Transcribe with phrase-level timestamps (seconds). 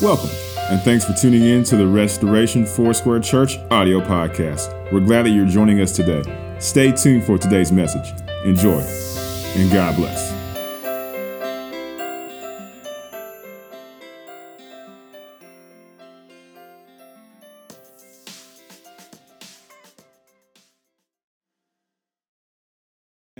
[0.00, 0.30] Welcome,
[0.70, 4.92] and thanks for tuning in to the Restoration Foursquare Church audio podcast.
[4.92, 6.22] We're glad that you're joining us today.
[6.60, 8.08] Stay tuned for today's message.
[8.44, 8.80] Enjoy,
[9.56, 10.32] and God bless.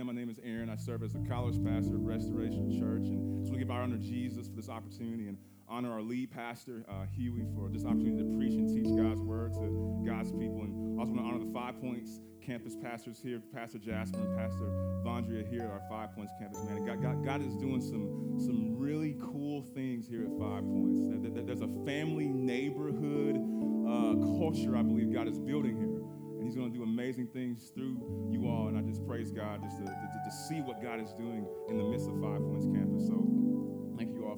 [0.04, 0.70] My name is Aaron.
[0.70, 3.98] I serve as the college pastor at Restoration Church, and want to give our honor
[3.98, 5.36] to Jesus for this opportunity and
[5.68, 9.52] honor our lead pastor, uh, Huey, for this opportunity to preach and teach God's word
[9.54, 10.62] to God's people.
[10.62, 14.64] And also want to honor the Five Points campus pastors here, Pastor Jasper and Pastor
[15.04, 16.64] Vondria here at our Five Points campus.
[16.64, 20.98] Man, God, God, God is doing some, some really cool things here at Five Points.
[21.46, 25.98] There's a family neighborhood uh, culture I believe God is building here
[26.38, 27.98] and he's going to do amazing things through
[28.30, 28.68] you all.
[28.68, 31.76] And I just praise God just to, to, to, see what God is doing in
[31.76, 33.08] the midst of Five Points Campus.
[33.08, 33.18] So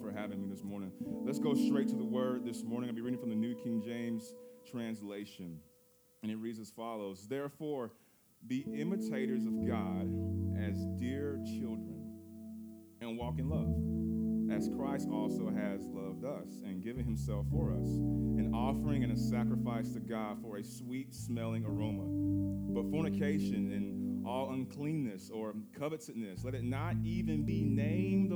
[0.00, 0.92] for having me this morning.
[1.24, 2.88] Let's go straight to the word this morning.
[2.88, 4.34] I'll be reading from the New King James
[4.70, 5.58] translation.
[6.22, 7.92] And it reads as follows Therefore,
[8.46, 10.08] be imitators of God
[10.58, 12.00] as dear children
[13.00, 14.00] and walk in love
[14.54, 19.16] as Christ also has loved us and given himself for us, an offering and a
[19.16, 22.04] sacrifice to God for a sweet smelling aroma.
[22.74, 28.32] But fornication and all uncleanness or covetousness, let it not even be named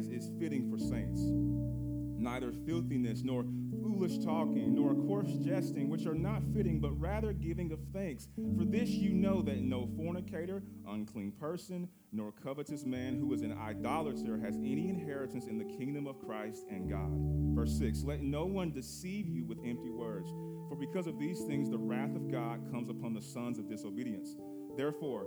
[0.00, 1.20] as is fitting for saints.
[1.20, 3.44] Neither filthiness nor
[3.82, 8.28] foolish talking, nor coarse jesting, which are not fitting, but rather giving of thanks.
[8.56, 13.52] For this you know that no fornicator, unclean person, nor covetous man who is an
[13.52, 17.10] idolater has any inheritance in the kingdom of Christ and God.
[17.54, 20.30] Verse 6 Let no one deceive you with empty words,
[20.68, 24.36] for because of these things the wrath of God comes upon the sons of disobedience.
[24.76, 25.26] Therefore,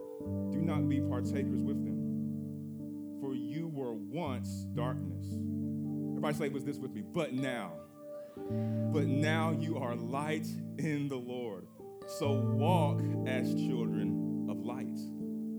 [0.52, 2.13] do not be partakers with them,
[3.34, 5.26] for you were once darkness.
[6.12, 7.02] Everybody say, Was this with me?
[7.02, 7.74] But now
[8.36, 10.46] but now you are light
[10.78, 11.68] in the Lord.
[12.20, 15.00] So walk as children of light.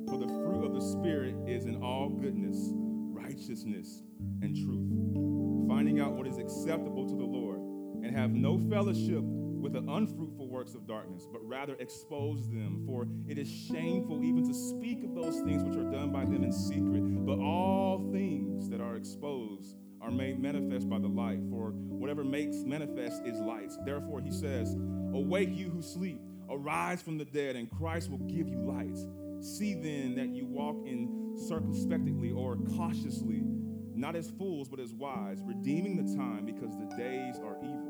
[0.08, 4.02] For the fruit of the Spirit is in all goodness, righteousness,
[4.40, 7.58] and truth, finding out what is acceptable to the Lord,
[8.04, 12.82] and have no fellowship with the unfruitful works of darkness, but rather expose them.
[12.86, 16.42] For it is shameful even to speak of those things which are done by them
[16.42, 17.02] in secret.
[17.26, 22.56] But all things that are exposed are made manifest by the light, for whatever makes
[22.58, 23.72] manifest is light.
[23.84, 24.74] Therefore, he says,
[25.12, 28.96] Awake, you who sleep, arise from the dead, and Christ will give you light.
[29.44, 33.42] See then that you walk in circumspectly or cautiously,
[33.94, 37.83] not as fools, but as wise, redeeming the time because the days are evil.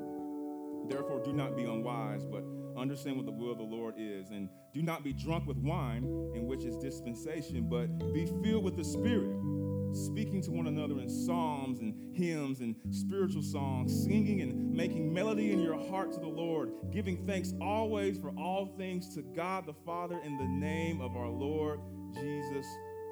[0.88, 2.44] Therefore, do not be unwise, but
[2.76, 4.30] understand what the will of the Lord is.
[4.30, 8.76] And do not be drunk with wine, in which is dispensation, but be filled with
[8.76, 9.36] the Spirit
[9.94, 15.52] speaking to one another in psalms and hymns and spiritual songs, singing and making melody
[15.52, 19.74] in your heart to the Lord, giving thanks always for all things to God the
[19.86, 21.80] Father in the name of our Lord
[22.14, 22.66] Jesus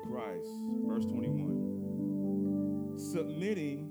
[0.04, 0.48] Christ.
[0.84, 2.94] Verse 21.
[2.98, 3.90] Submitting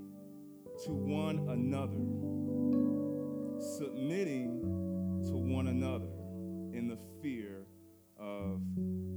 [0.83, 2.40] to one another.
[3.81, 4.61] Submitting
[5.25, 6.13] to one another
[6.71, 7.65] in the fear
[8.15, 8.61] of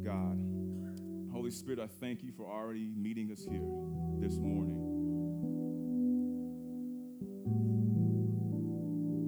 [0.02, 0.38] God.
[1.30, 3.60] Holy Spirit, I thank you for already meeting us here
[4.26, 4.80] this morning.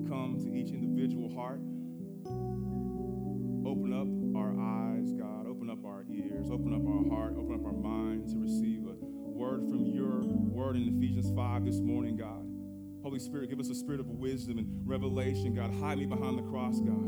[0.08, 1.60] Come to each individual heart.
[3.68, 4.08] Open up
[4.40, 5.46] our eyes, God.
[5.46, 6.46] Open up our ears.
[6.50, 7.34] Open up our heart.
[7.36, 11.80] Open up our mind to receive a word from your word in Ephesians 5 this
[11.80, 12.45] morning, God.
[13.06, 15.72] Holy Spirit, give us a spirit of wisdom and revelation, God.
[15.78, 17.06] Hide me behind the cross, God.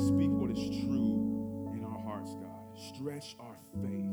[0.00, 2.72] Speak what is true in our hearts, God.
[2.94, 4.08] Stretch our faith.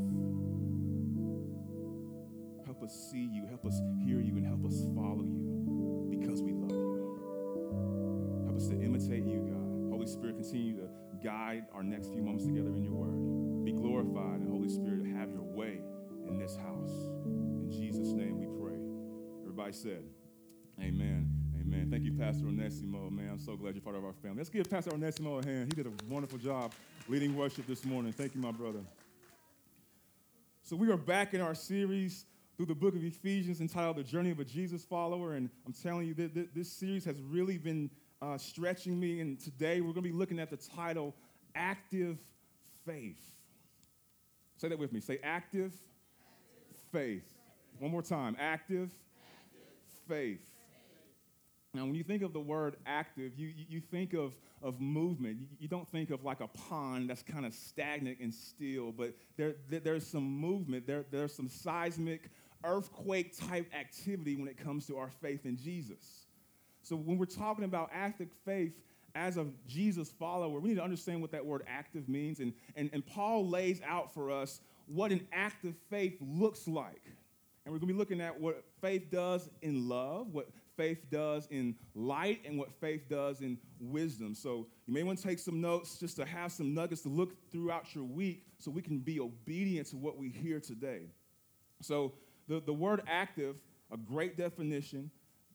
[2.66, 6.52] Help us see you, help us hear you, and help us follow you because we
[6.52, 8.44] love you.
[8.44, 9.96] Help us to imitate you, God.
[9.96, 10.90] Holy Spirit, continue to
[11.24, 13.64] guide our next few moments together in your word.
[13.64, 15.80] Be glorified, and Holy Spirit, have your way
[16.28, 16.92] in this house.
[17.24, 18.76] In Jesus' name we pray.
[19.44, 20.04] Everybody said,
[20.82, 21.30] Amen.
[21.62, 21.90] Amen.
[21.92, 23.30] Thank you, Pastor Onésimo, man.
[23.34, 24.38] I'm so glad you're part of our family.
[24.38, 25.72] Let's give Pastor Onésimo a hand.
[25.72, 26.74] He did a wonderful job
[27.08, 28.12] leading worship this morning.
[28.12, 28.80] Thank you, my brother.
[30.64, 32.26] So, we are back in our series
[32.58, 35.36] through the book of Ephesians entitled The Journey of a Jesus Follower.
[35.36, 39.20] And I'm telling you, this series has really been uh, stretching me.
[39.20, 41.14] And today we're going to be looking at the title
[41.54, 42.18] Active
[42.88, 43.22] Faith.
[44.58, 45.00] Say that with me.
[45.00, 46.82] Say active, active.
[46.92, 47.34] faith.
[47.78, 48.36] One more time.
[48.40, 50.08] Active, active.
[50.08, 50.51] faith.
[51.74, 55.38] Now, when you think of the word active, you, you think of, of movement.
[55.58, 59.56] You, don't think of like a pond that's kind of stagnant and still, but there,
[59.70, 62.30] there, there's some movement, there, there's some seismic
[62.66, 66.26] earthquake type activity when it comes to our faith in Jesus.
[66.84, 68.74] So when we're talking about active faith
[69.16, 72.42] as a Jesus follower, we need to understand what that word active means.
[72.42, 77.02] And, and, and Paul lays out for us what an active faith looks like.
[77.64, 81.48] And we're going to be looking at what faith does in love, what faith does
[81.52, 84.34] in light, and what faith does in wisdom.
[84.34, 87.34] So you may want to take some notes just to have some nuggets to look
[87.52, 91.08] throughout your week so we can be obedient to what we hear today.
[91.82, 92.14] So
[92.48, 93.56] the, the word active,
[93.92, 95.12] a great definition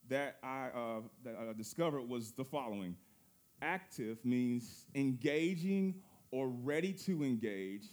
[0.09, 2.97] that I, uh, that I discovered was the following
[3.63, 5.95] active means engaging
[6.31, 7.87] or ready to engage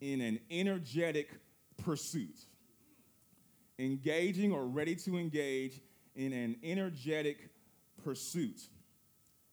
[0.00, 1.30] in an energetic
[1.76, 2.46] pursuit
[3.80, 5.80] engaging or ready to engage
[6.14, 7.50] in an energetic
[8.04, 8.60] pursuit.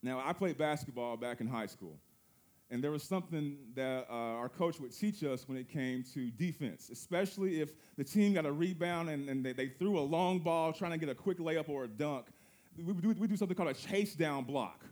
[0.03, 1.97] Now, I played basketball back in high school,
[2.69, 6.29] and there was something that uh, our coach would teach us when it came to
[6.31, 10.39] defense, especially if the team got a rebound and, and they, they, threw a long
[10.39, 12.25] ball trying to get a quick layup or a dunk.
[12.77, 14.83] We do, we do something called a chase down block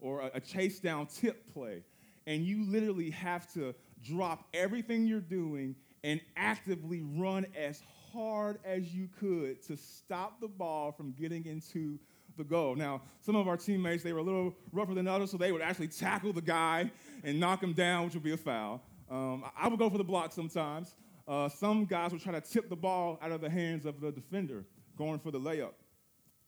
[0.00, 1.82] or a, a chase down tip play.
[2.26, 3.74] And you literally have to
[4.04, 5.74] drop everything you're doing
[6.04, 7.82] and actively run as
[8.16, 11.98] hard as you could to stop the ball from getting into
[12.36, 12.74] the goal.
[12.74, 15.62] Now, some of our teammates, they were a little rougher than others, so they would
[15.62, 16.90] actually tackle the guy
[17.24, 18.82] and knock him down, which would be a foul.
[19.10, 20.94] Um, I would go for the block sometimes.
[21.28, 24.12] Uh, some guys would try to tip the ball out of the hands of the
[24.12, 24.64] defender,
[24.96, 25.72] going for the layup.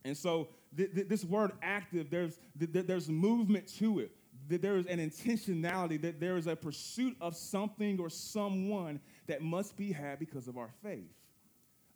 [0.04, 4.12] And so th- th- this word active, there's, th- there's movement to it.
[4.48, 9.76] There is an intentionality, that there is a pursuit of something or someone that must
[9.76, 11.17] be had because of our faith.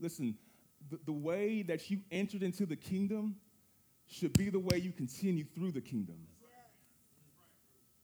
[0.02, 0.36] Listen,
[0.90, 3.36] the, the way that you entered into the kingdom
[4.08, 6.16] should be the way you continue through the kingdom.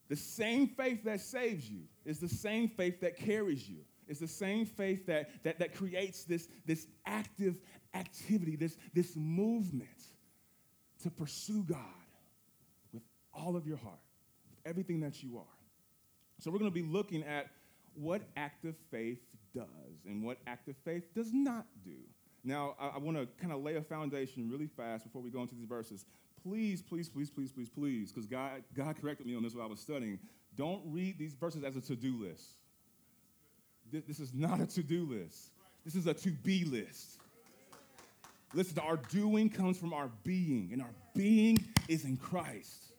[0.08, 3.80] The same faith that saves you is the same faith that carries you.
[4.06, 7.56] It's the same faith that, that, that creates this, this active
[7.92, 9.90] activity, this, this movement
[11.02, 11.78] to pursue God
[12.94, 13.02] with
[13.34, 14.00] all of your heart,
[14.48, 15.44] with everything that you are.
[16.40, 17.50] So, we're going to be looking at
[17.94, 19.18] what active faith
[19.58, 21.96] does and what active faith does not do.
[22.44, 25.42] Now, I, I want to kind of lay a foundation really fast before we go
[25.42, 26.04] into these verses.
[26.42, 29.68] Please, please, please, please, please, please, because God, God corrected me on this while I
[29.68, 30.18] was studying.
[30.56, 32.54] Don't read these verses as a to do list.
[33.90, 35.50] This, this is not a to do list,
[35.84, 37.18] this is a to be list.
[38.54, 42.92] Listen, our doing comes from our being, and our being is in Christ.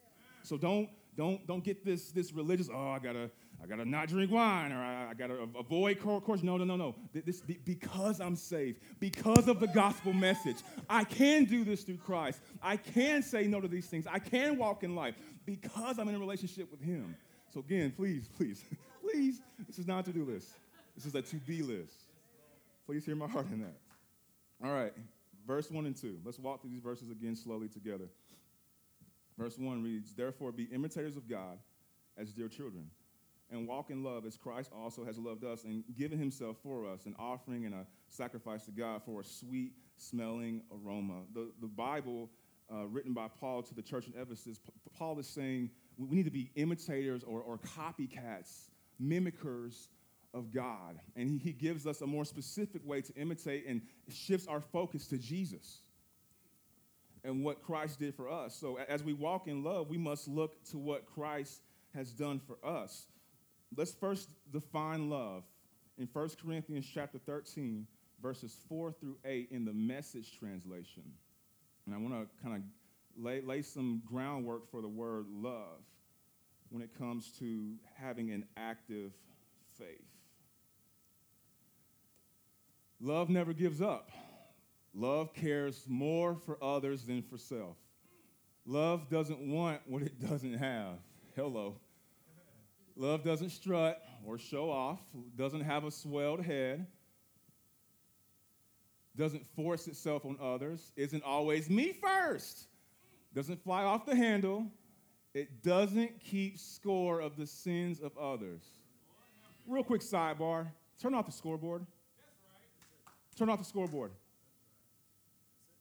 [0.44, 2.70] So don't don't don't get this this religious.
[2.72, 6.44] Oh, I gotta I gotta not drink wine, or I, I gotta avoid coarse.
[6.44, 6.96] No, no, no, no.
[7.14, 10.58] This because I'm saved, because of the gospel message,
[10.90, 12.40] I can do this through Christ.
[12.62, 14.08] I can say no to these things.
[14.08, 15.16] I can walk in life
[15.46, 17.16] because I'm in a relationship with Him.
[17.54, 18.64] So again, please, please,
[19.02, 20.48] please, this is not a to-do list.
[20.96, 21.96] This is a to-be list.
[22.86, 23.78] Please hear my heart in that.
[24.64, 24.94] All right,
[25.46, 26.18] verse one and two.
[26.24, 28.06] Let's walk through these verses again slowly together.
[29.38, 31.60] Verse one reads, "Therefore, be imitators of God
[32.18, 32.90] as dear children."
[33.52, 37.06] And walk in love as Christ also has loved us and given himself for us,
[37.06, 41.22] an offering and a sacrifice to God for a sweet smelling aroma.
[41.34, 42.30] The, the Bible,
[42.72, 44.60] uh, written by Paul to the church in Ephesus,
[44.98, 48.70] Paul is saying we need to be imitators or, or copycats,
[49.02, 49.88] mimickers
[50.34, 51.00] of God.
[51.16, 55.08] And he, he gives us a more specific way to imitate and shifts our focus
[55.08, 55.82] to Jesus
[57.24, 58.56] and what Christ did for us.
[58.56, 61.62] So as we walk in love, we must look to what Christ
[61.96, 63.08] has done for us
[63.76, 65.44] let's first define love
[65.98, 67.86] in 1 Corinthians chapter 13,
[68.22, 71.04] verses 4 through 8 in the message translation.
[71.86, 72.62] And I want to kind of
[73.24, 75.84] lay, lay some groundwork for the word love
[76.70, 79.12] when it comes to having an active
[79.78, 80.06] faith.
[83.02, 84.12] Love never gives up.
[84.94, 87.78] Love cares more for others than for self.
[88.66, 90.98] Love doesn't want what it doesn't have.
[91.36, 91.76] Hello.
[93.00, 95.00] Love doesn't strut or show off,
[95.38, 96.86] doesn't have a swelled head,
[99.16, 102.68] doesn't force itself on others, isn't always me first,
[103.34, 104.68] doesn't fly off the handle,
[105.34, 108.64] it doesn't keep score of the sins of others.
[109.66, 110.68] Real quick sidebar
[111.02, 111.86] turn off the scoreboard.
[113.38, 114.12] Turn off the scoreboard.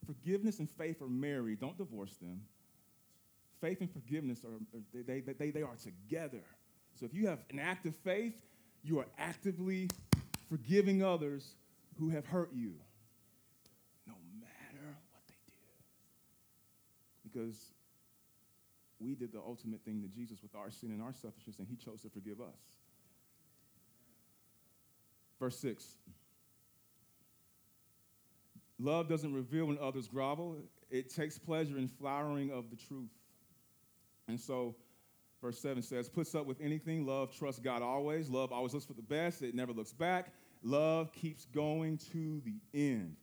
[0.07, 1.59] Forgiveness and faith are married.
[1.59, 2.43] Don't divorce them.
[3.61, 6.45] Faith and forgiveness are they, they, they, they are together.
[6.99, 8.43] So if you have an active faith,
[8.83, 9.89] you are actively
[10.49, 11.55] forgiving others
[11.99, 12.75] who have hurt you,
[14.07, 17.33] no matter what they did.
[17.33, 17.73] Because
[18.99, 21.77] we did the ultimate thing to Jesus with our sin and our selfishness, and he
[21.77, 22.59] chose to forgive us.
[25.39, 25.85] Verse 6
[28.81, 30.57] Love doesn't reveal when others grovel,
[30.91, 33.11] it takes pleasure in flowering of the truth.
[34.27, 34.75] And so,
[35.41, 37.07] verse 7 says, puts up with anything.
[37.07, 38.29] Love trusts God always.
[38.29, 40.33] Love always looks for the best, it never looks back.
[40.63, 43.17] Love keeps going to the end.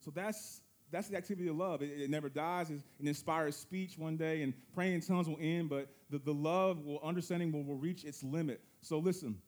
[0.00, 0.60] So that's
[0.90, 1.82] that's the activity of love.
[1.82, 2.70] It, it never dies.
[2.70, 6.32] It, it, inspires speech one day, and praying in tongues will end, but the, the
[6.32, 8.60] love, will, understanding will, will reach its limit.
[8.80, 9.38] So listen,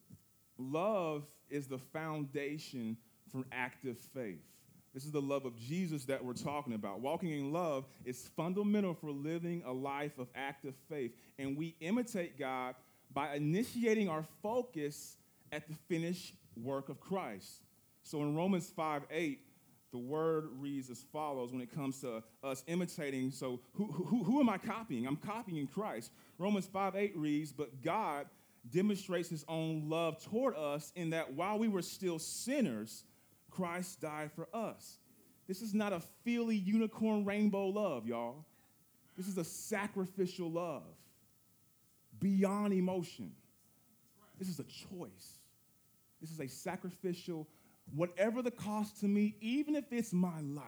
[0.58, 2.96] love is the foundation
[3.30, 4.42] for active faith.
[4.96, 7.00] This is the love of Jesus that we're talking about.
[7.00, 11.12] Walking in love is fundamental for living a life of active faith.
[11.38, 12.76] And we imitate God
[13.12, 15.18] by initiating our focus
[15.52, 17.60] at the finished work of Christ.
[18.04, 19.38] So in Romans 5 8,
[19.92, 23.32] the word reads as follows when it comes to us imitating.
[23.32, 25.06] So, who, who, who am I copying?
[25.06, 26.10] I'm copying Christ.
[26.38, 28.28] Romans 5 8 reads, But God
[28.70, 33.04] demonstrates his own love toward us in that while we were still sinners,
[33.56, 34.98] Christ died for us.
[35.48, 38.44] This is not a feely unicorn rainbow love, y'all.
[39.16, 40.82] This is a sacrificial love
[42.20, 43.32] beyond emotion.
[44.38, 45.38] This is a choice.
[46.20, 47.46] This is a sacrificial
[47.94, 50.64] whatever the cost to me, even if it's my life,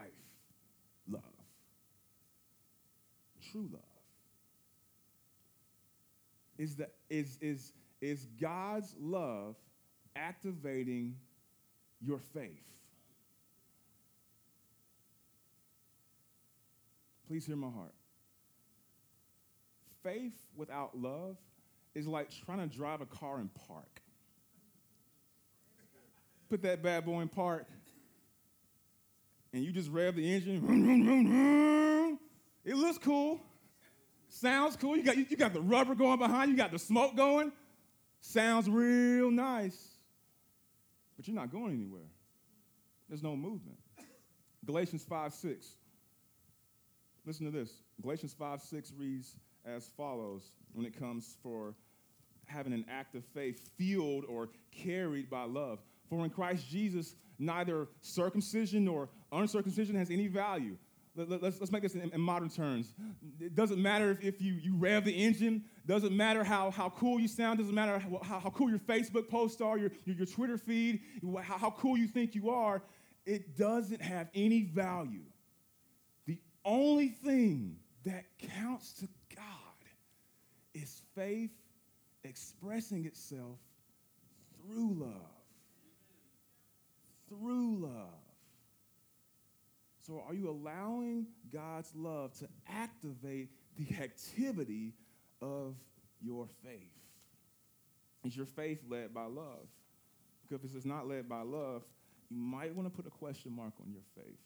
[1.11, 1.23] love.
[3.50, 3.83] True love.
[6.59, 9.57] Is, that, is, is, is God's love
[10.16, 11.16] activating
[12.00, 12.64] your faith?
[17.28, 17.94] Please hear my heart.
[20.02, 21.37] Faith without love
[21.94, 24.02] is like trying to drive a car in park
[26.49, 27.66] put that bad boy in park,
[29.52, 32.18] and you just rev the engine,
[32.64, 33.40] it looks cool,
[34.28, 34.97] sounds cool.
[34.97, 37.52] You got, you got the rubber going behind, you got the smoke going,
[38.20, 39.88] sounds real nice,
[41.16, 42.08] but you're not going anywhere.
[43.08, 43.78] There's no movement.
[44.64, 45.66] Galatians 5 6.
[47.28, 47.82] Listen to this.
[48.00, 51.75] Galatians 5 6 reads as follows when it comes for
[52.47, 55.78] having an act of faith fueled or carried by love.
[56.08, 60.78] For in Christ Jesus, neither circumcision nor uncircumcision has any value.
[61.16, 62.94] Let, us let's, let's make this in, in, modern terms.
[63.38, 67.20] It doesn't matter if, if you, you rev the engine, doesn't matter how, how cool
[67.20, 70.56] you sound, doesn't matter how, how cool your Facebook posts are, your, your, your Twitter
[70.56, 71.00] feed,
[71.42, 72.80] how, how cool you think you are.
[73.26, 75.25] It doesn't have any value.
[76.65, 79.45] Only thing that counts to God
[80.75, 81.50] is faith
[82.25, 83.59] expressing itself
[84.67, 85.38] through love
[87.29, 88.15] through love.
[90.07, 94.95] So, are you allowing God's love to activate the activity
[95.43, 95.75] of
[96.23, 96.93] your faith?
[98.25, 99.69] Is your faith led by love?
[100.49, 101.83] Because if it's not led by love,
[102.31, 104.38] you might want to put a question mark on your faith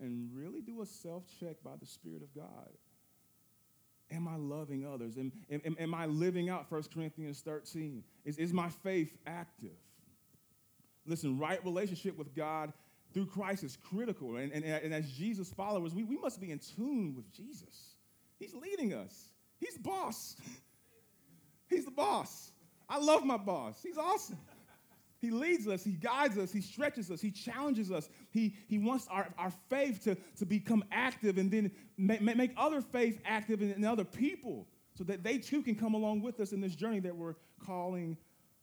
[0.00, 2.70] and really do a self check by the Spirit of God.
[4.10, 5.16] Am I loving others?
[5.16, 8.04] Am, am, am I living out 1 Corinthians 13?
[8.24, 9.76] Is, is my faith active?
[11.06, 12.72] Listen, right relationship with God
[13.12, 14.36] through Christ is critical.
[14.36, 17.94] And, and, and as Jesus followers, we, we must be in tune with Jesus.
[18.38, 20.36] He's leading us, He's boss.
[21.68, 22.52] He's the boss.
[22.88, 23.82] I love my boss.
[23.82, 24.38] He's awesome.
[25.24, 28.10] He leads us, He guides us, He stretches us, He challenges us.
[28.30, 32.82] He, he wants our, our faith to, to become active and then make, make other
[32.82, 36.52] faith active in, in other people so that they too can come along with us
[36.52, 38.18] in this journey that we're calling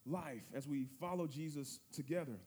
[0.06, 2.38] life as we follow Jesus together.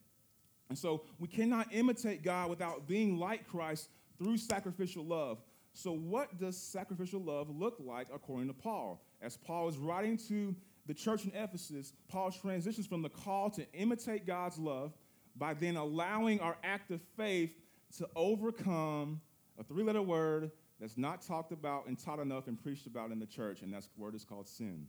[0.68, 5.42] And so we cannot imitate God without being like Christ through sacrificial love.
[5.72, 9.02] So, what does sacrificial love look like according to Paul?
[9.20, 10.54] As Paul is writing to
[10.86, 14.92] the church in Ephesus, Paul transitions from the call to imitate God's love
[15.36, 17.52] by then allowing our act of faith
[17.98, 19.20] to overcome
[19.58, 20.50] a three letter word
[20.80, 23.84] that's not talked about and taught enough and preached about in the church, and that
[23.96, 24.86] word is called sin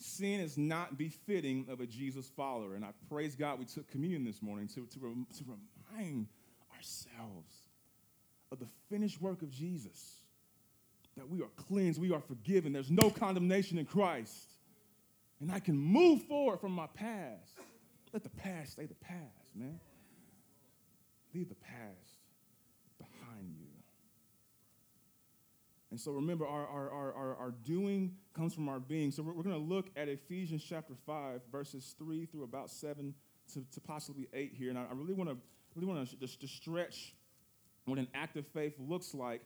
[0.00, 2.74] sin is not befitting of a Jesus follower.
[2.74, 5.44] And I praise God we took communion this morning to, to, to
[5.94, 6.26] remind
[6.74, 7.54] ourselves
[8.50, 10.16] of the finished work of Jesus.
[11.16, 14.49] That we are cleansed, we are forgiven, there's no condemnation in Christ.
[15.40, 17.58] And I can move forward from my past.
[18.12, 19.80] Let the past stay the past, man.
[21.34, 22.16] Leave the past
[22.98, 23.66] behind you.
[25.90, 29.10] And so remember, our, our, our, our, doing comes from our being.
[29.10, 33.12] So we're, we're going to look at Ephesians chapter 5, verses 3 through about 7
[33.54, 34.70] to, to possibly 8 here.
[34.70, 35.36] And I, really want to
[35.74, 37.14] really want to just to stretch
[37.86, 39.42] what an act of faith looks like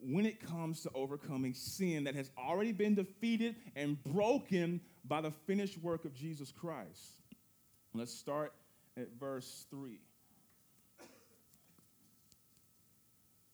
[0.00, 5.30] when it comes to overcoming sin that has already been defeated and broken by the
[5.30, 7.20] finished work of Jesus Christ.
[7.92, 8.52] Let's start
[8.96, 9.98] at verse 3.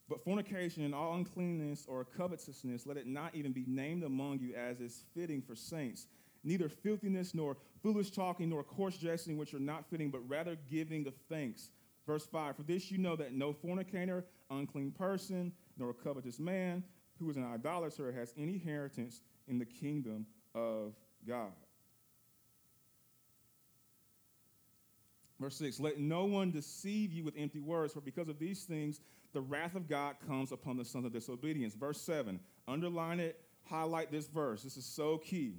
[0.09, 4.53] But fornication and all uncleanness or covetousness, let it not even be named among you
[4.55, 6.07] as is fitting for saints.
[6.43, 11.07] Neither filthiness, nor foolish talking, nor coarse jesting, which are not fitting, but rather giving
[11.07, 11.69] of thanks.
[12.05, 16.83] Verse 5 For this you know that no fornicator, unclean person, nor covetous man,
[17.19, 20.93] who is an idolater, has any inheritance in the kingdom of
[21.27, 21.51] God.
[25.39, 29.01] Verse 6 Let no one deceive you with empty words, for because of these things
[29.33, 31.73] the wrath of God comes upon the sons of disobedience.
[31.73, 34.63] Verse 7, underline it, highlight this verse.
[34.63, 35.55] This is so key.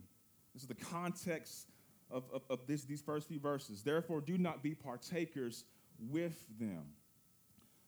[0.53, 1.69] This is the context
[2.11, 3.83] of, of, of this, these first few verses.
[3.83, 5.65] Therefore, do not be partakers
[6.11, 6.85] with them.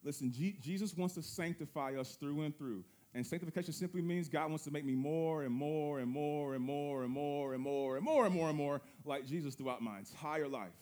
[0.02, 2.84] Listen, G- Jesus wants to sanctify us through and through.
[3.14, 6.62] And sanctification simply means God wants to make me more and more and more and
[6.62, 9.98] more and more and more and more and more and more like Jesus throughout my
[9.98, 10.72] entire life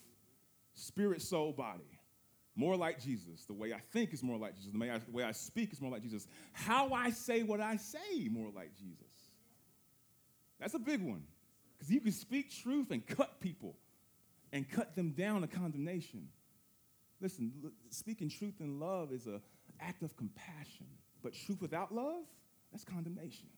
[0.75, 2.01] spirit, soul, body
[2.55, 3.45] more like Jesus.
[3.45, 4.73] The way I think is more like Jesus.
[4.73, 4.79] The
[5.13, 6.27] way I, speak is more like Jesus.
[6.53, 9.07] How I say what I say, more like Jesus.
[10.61, 11.25] That's a big one.
[11.79, 13.77] Because you can speak truth and cut people
[14.53, 16.29] and cut them down to condemnation.
[17.21, 17.53] Listen,
[17.91, 19.41] speaking truth in love is an
[19.81, 20.87] act of compassion.
[21.23, 22.25] But truth without love,
[22.71, 23.49] that's condemnation.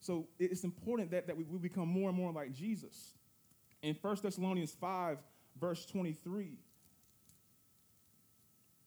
[0.00, 3.14] So it's important that, that we, we become more and more like Jesus.
[3.82, 5.18] In 1 Thessalonians 5,
[5.60, 6.58] verse 23,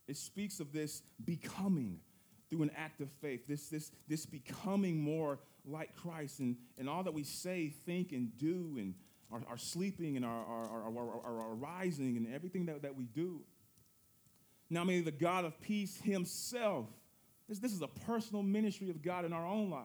[0.07, 1.99] it speaks of this becoming
[2.49, 7.03] through an act of faith, this, this, this becoming more like Christ and, and all
[7.03, 8.93] that we say, think, and do, and
[9.31, 13.41] our, our sleeping and our, our, our, our, rising and everything that, that we do.
[14.69, 16.87] Now, may the God of peace himself,
[17.51, 19.83] this, this is a personal ministry of God in our own life.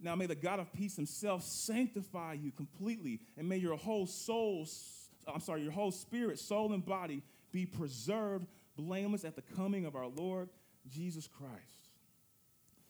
[0.00, 4.64] Now, may the God of peace himself sanctify you completely, and may your whole soul,
[5.26, 9.96] I'm sorry, your whole spirit, soul, and body be preserved blameless at the coming of
[9.96, 10.48] our Lord
[10.88, 11.88] Jesus Christ.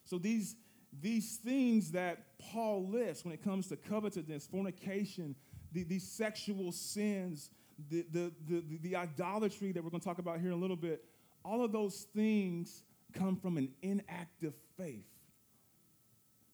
[0.04, 0.54] So these,
[1.00, 5.34] these things that Paul lists when it comes to covetousness, fornication,
[5.72, 7.48] the, these sexual sins,
[7.88, 10.76] the, the, the, the idolatry that we're going to talk about here in a little
[10.76, 11.02] bit,
[11.46, 12.82] all of those things
[13.18, 15.07] come from an inactive faith.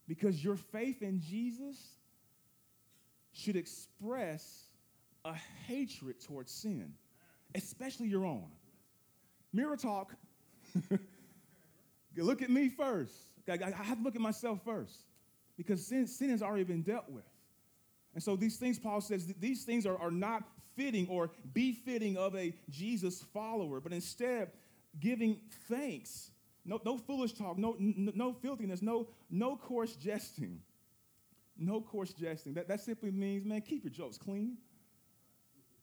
[0.07, 1.77] Because your faith in Jesus
[3.33, 4.65] should express
[5.25, 5.35] a
[5.67, 6.93] hatred towards sin,
[7.55, 8.51] especially your own.
[9.53, 10.15] Mirror talk.
[12.17, 13.15] look at me first.
[13.49, 15.05] I, have to look at myself first
[15.57, 17.25] because sin, sin has already been dealt with.
[18.15, 20.45] And so these things, Paul says, these things are, are not
[20.77, 24.51] fitting or befitting of a Jesus follower, but instead
[25.01, 26.31] giving thanks.
[26.65, 30.61] No, no foolish talk, no, no, no filthiness, no, no coarse jesting.
[31.57, 32.55] No coarse jesting.
[32.55, 34.57] That, that simply means, man, keep your jokes clean.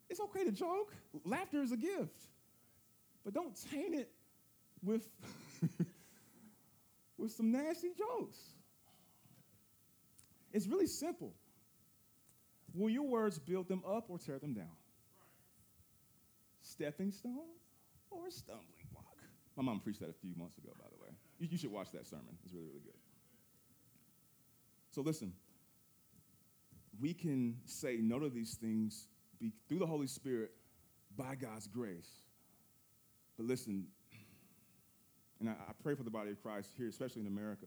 [0.10, 0.94] It's okay to joke.
[1.24, 2.26] Laughter is a gift.
[3.24, 4.12] But don't taint it
[4.84, 5.08] with,
[7.18, 8.38] with some nasty jokes.
[10.52, 11.34] It's really simple.
[12.74, 14.76] Will your words build them up or tear them down?
[16.62, 17.38] Stepping stone
[18.10, 18.81] or stumbling?
[19.56, 21.10] My mom preached that a few months ago, by the way.
[21.40, 22.38] You, you should watch that sermon.
[22.44, 22.94] It's really, really good.
[24.92, 25.34] So listen,
[27.00, 29.08] we can say no to these things
[29.40, 30.52] be, through the Holy Spirit
[31.18, 32.10] by God's grace.
[33.38, 33.88] But listen,
[35.40, 37.66] and I, I, pray for the body of Christ here, especially in America.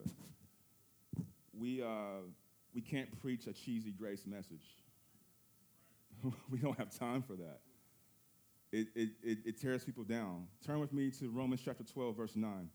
[1.57, 2.21] We, uh,
[2.73, 4.65] we can't preach a cheesy grace message.
[6.49, 7.59] we don't have time for that.
[8.75, 10.47] It, it, it, it tears people down.
[10.67, 12.69] Turn with me to Romans chapter 12, verse 9.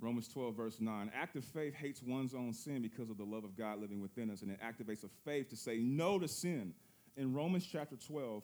[0.00, 1.12] Romans 12, verse 9.
[1.14, 4.42] Active faith hates one's own sin because of the love of God living within us,
[4.42, 6.74] and it activates a faith to say no to sin.
[7.16, 8.42] In Romans chapter 12,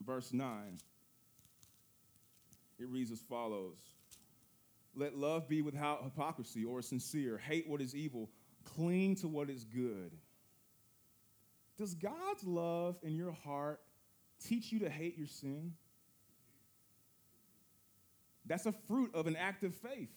[0.00, 0.78] verse 9,
[2.78, 3.76] it reads as follows
[4.96, 7.36] Let love be without hypocrisy or sincere.
[7.36, 8.30] Hate what is evil,
[8.64, 10.12] cling to what is good.
[11.78, 13.80] Does God's love in your heart
[14.44, 15.72] teach you to hate your sin?
[18.46, 20.10] That's a fruit of an active faith.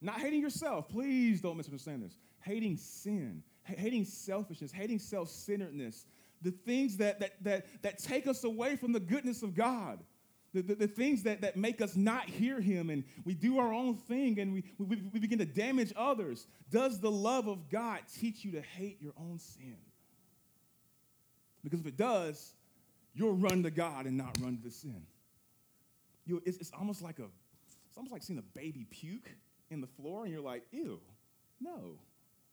[0.00, 0.88] Not hating yourself.
[0.88, 2.16] Please don't misunderstand this.
[2.40, 6.06] Hating sin, hating selfishness, hating self centeredness,
[6.40, 10.00] the things that, that, that, that take us away from the goodness of God.
[10.52, 13.72] The, the, the, things that, that make us not hear him and we do our
[13.72, 16.48] own thing and we, we, we begin to damage others.
[16.72, 19.76] Does the love of God teach you to hate your own sin?
[21.62, 22.54] Because if it does,
[23.14, 25.02] you'll run to God and not run to sin.
[26.26, 27.26] You, it's, it's almost like a,
[27.88, 29.28] it's almost like seeing a baby puke
[29.70, 31.00] in the floor and you're like, ew,
[31.60, 31.98] no,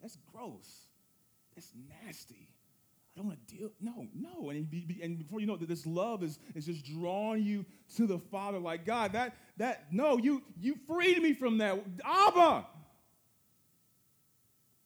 [0.01, 0.87] that's gross.
[1.55, 1.71] That's
[2.05, 2.49] nasty.
[3.15, 3.71] I don't want to deal.
[3.81, 4.51] No, no.
[4.51, 7.65] And, be, and before you know it, this love is, is just drawing you
[7.95, 8.59] to the Father.
[8.59, 11.83] Like, God, that, that, no, you, you freed me from that.
[12.05, 12.67] Abba!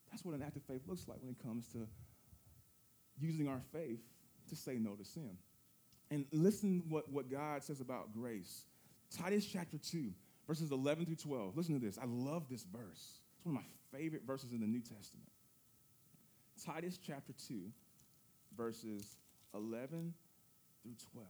[0.10, 1.80] That's what an act of faith looks like when it comes to
[3.22, 4.00] using our faith
[4.50, 5.38] to say no to sin.
[6.10, 8.66] And listen what, what God says about grace.
[9.18, 10.12] Titus chapter 2,
[10.48, 11.56] verses 11 through 12.
[11.56, 11.98] Listen to this.
[11.98, 13.22] I love this verse.
[13.38, 15.30] It's one of my favorite verses in the New Testament.
[16.66, 17.62] Titus chapter 2,
[18.58, 19.16] verses
[19.54, 20.14] 11
[20.84, 21.28] through 12.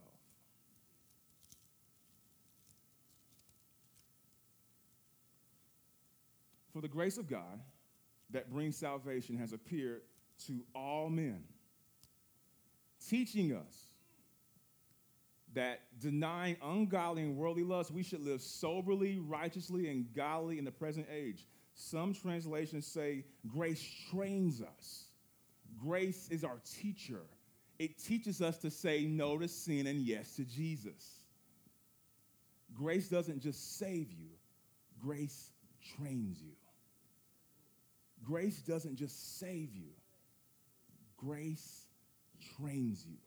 [6.73, 7.59] For the grace of God
[8.31, 10.01] that brings salvation has appeared
[10.47, 11.43] to all men,
[13.09, 13.87] teaching us
[15.53, 20.71] that denying ungodly and worldly lusts, we should live soberly, righteously, and godly in the
[20.71, 21.45] present age.
[21.73, 25.05] Some translations say grace trains us.
[25.81, 27.21] Grace is our teacher.
[27.79, 31.19] It teaches us to say no to sin and yes to Jesus.
[32.73, 34.29] Grace doesn't just save you,
[34.99, 35.51] grace
[35.97, 36.53] trains you.
[38.23, 39.89] Grace doesn't just save you,
[41.17, 41.87] grace
[42.57, 43.17] trains you.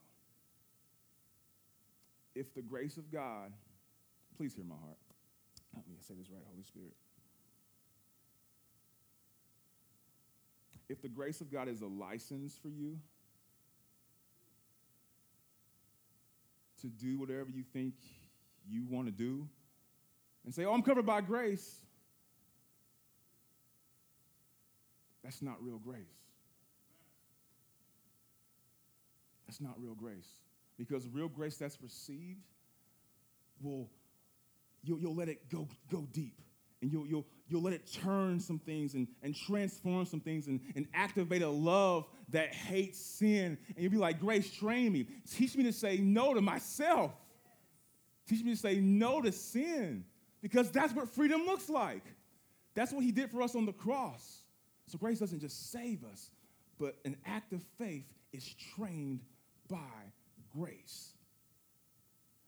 [2.34, 3.52] If the grace of God,
[4.36, 4.98] please hear my heart.
[5.72, 6.94] Help me say this right, Holy Spirit.
[10.88, 12.98] if the grace of God is a license for you
[16.80, 17.94] to do whatever you think
[18.68, 19.48] you want to do
[20.44, 21.80] and say, oh, I'm covered by grace,
[25.22, 26.23] that's not real grace.
[29.54, 30.26] That's not real grace.
[30.76, 32.40] Because real grace that's received
[33.62, 33.88] will,
[34.82, 36.40] you'll, you'll let it go, go deep
[36.82, 40.58] and you'll, you'll, you'll let it turn some things and, and transform some things and,
[40.74, 43.56] and activate a love that hates sin.
[43.68, 45.06] And you'll be like, Grace, train me.
[45.30, 47.12] Teach me to say no to myself.
[48.28, 50.04] Teach me to say no to sin
[50.42, 52.02] because that's what freedom looks like.
[52.74, 54.40] That's what he did for us on the cross.
[54.88, 56.32] So grace doesn't just save us,
[56.76, 59.20] but an act of faith is trained
[59.68, 60.12] by
[60.56, 61.14] grace.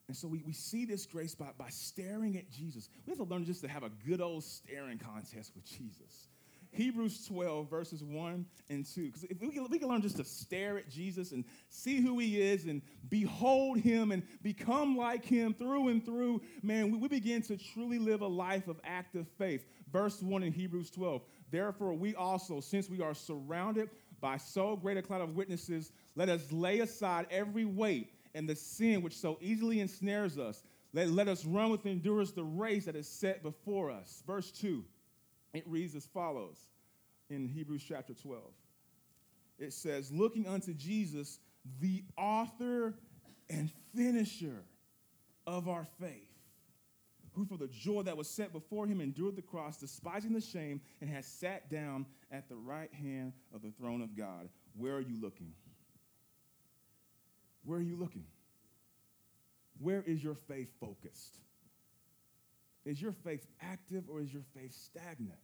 [0.09, 2.89] And so we, we see this grace by, by staring at Jesus.
[3.07, 6.29] We have to learn just to have a good old staring contest with Jesus.
[6.77, 9.07] Hebrews 12, verses 1 and 2.
[9.07, 12.19] Because if we can, we can learn just to stare at Jesus and see who
[12.19, 17.09] he is and behold him and become like him through and through, man, we, we
[17.09, 19.67] begin to truly live a life of active faith.
[19.91, 21.23] Verse 1 in Hebrews 12.
[21.51, 23.89] Therefore, we also, since we are surrounded
[24.21, 28.57] by so great a cloud of witnesses, let us lay aside every weight and the
[28.57, 30.63] sin which so easily ensnares us.
[30.93, 34.23] Let, let us run with endurance the race that is set before us.
[34.27, 34.85] Verse 2,
[35.55, 36.59] it reads as follows
[37.31, 38.43] in Hebrews chapter 12.
[39.59, 41.39] It says, Looking unto Jesus,
[41.81, 42.95] the author
[43.49, 44.63] and finisher
[45.47, 46.29] of our faith,
[47.33, 50.81] who for the joy that was set before him endured the cross, despising the shame,
[51.01, 54.49] and has sat down at the right hand of the throne of God.
[54.77, 55.53] Where are you looking?
[57.65, 58.25] Where are you looking?
[59.81, 61.39] Where is your faith focused?
[62.85, 65.39] Is your faith active or is your faith stagnant?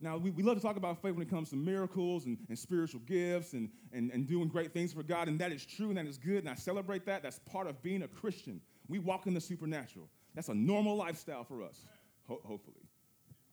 [0.00, 2.58] Now, we, we love to talk about faith when it comes to miracles and, and
[2.58, 5.96] spiritual gifts and, and, and doing great things for God, and that is true and
[5.96, 7.22] that is good, and I celebrate that.
[7.22, 8.60] That's part of being a Christian.
[8.88, 10.08] We walk in the supernatural.
[10.34, 11.86] That's a normal lifestyle for us,
[12.28, 12.83] Ho- hopefully.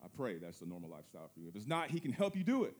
[0.03, 1.49] I pray that's the normal lifestyle for you.
[1.49, 2.75] If it's not, He can help you do it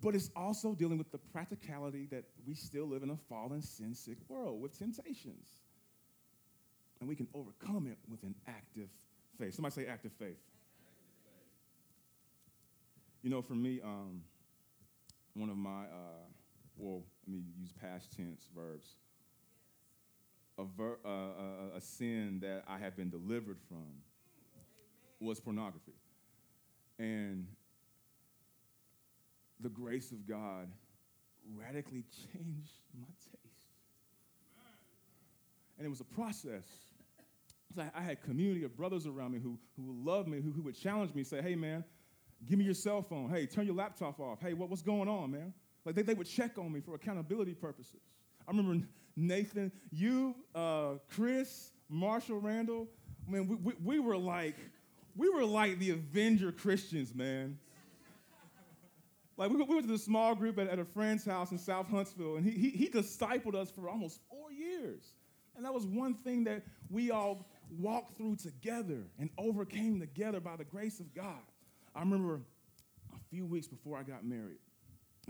[0.00, 3.94] but it's also dealing with the practicality that we still live in a fallen, sin
[3.94, 5.48] sick world with temptations.
[7.00, 8.88] And we can overcome it with an active
[9.38, 9.54] faith.
[9.54, 10.38] Somebody say active faith.
[13.22, 14.22] You know, for me, um,
[15.34, 16.26] one of my, uh,
[16.76, 18.86] well, let me use past tense verbs.
[20.58, 23.84] A, ver- uh, uh, a sin that I have been delivered from
[25.20, 25.94] was pornography.
[26.98, 27.46] And
[29.60, 30.68] the grace of God
[31.56, 33.68] radically changed my taste.
[35.76, 36.66] And it was a process.
[37.94, 41.14] I had community of brothers around me who, who loved me, who, who would challenge
[41.14, 41.84] me, say, hey, man,
[42.46, 43.30] give me your cell phone.
[43.30, 44.40] Hey, turn your laptop off.
[44.40, 45.52] Hey, what, what's going on, man?
[45.84, 48.00] Like they, they would check on me for accountability purposes.
[48.46, 52.88] I remember Nathan, you, uh, Chris, Marshall, Randall,
[53.28, 54.56] man, we, we, we were like,
[55.18, 57.58] we were like the Avenger Christians, man.
[59.36, 61.88] Like, we, we went to the small group at, at, a friend's house in South
[61.88, 65.02] Huntsville, and he, he, he discipled us for almost four years.
[65.56, 70.56] And that was one thing that we all walked through together and overcame together by
[70.56, 71.42] the grace of God.
[71.94, 72.40] I remember
[73.12, 74.58] a few weeks before I got married,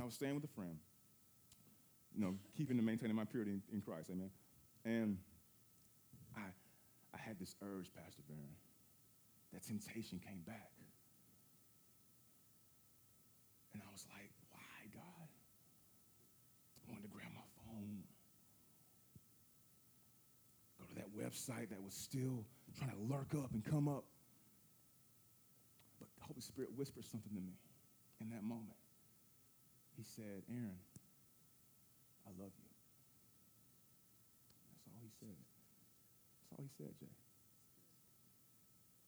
[0.01, 0.79] I was staying with a friend,
[2.14, 4.31] you know, keeping and maintaining my purity in, in Christ, amen.
[4.85, 5.18] And
[6.37, 6.42] I,
[7.14, 8.55] I had this urge, Pastor Barron.
[9.53, 10.71] That temptation came back.
[13.73, 15.29] And I was like, why, God?
[16.77, 18.03] I wanted to grab my phone,
[20.79, 22.45] go to that website that was still
[22.77, 24.05] trying to lurk up and come up.
[25.99, 27.57] But the Holy Spirit whispered something to me
[28.21, 28.77] in that moment.
[29.97, 30.79] He said, Aaron,
[32.27, 32.71] I love you.
[34.71, 35.35] That's all he said.
[35.35, 37.28] That's all he said, Jay.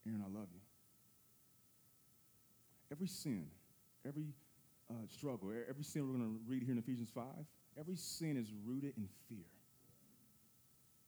[0.06, 0.60] Aaron, I love you.
[2.92, 3.46] Every sin,
[4.06, 4.26] every
[4.90, 7.24] uh, struggle, every sin we're going to read here in Ephesians 5,
[7.78, 9.44] every sin is rooted in fear.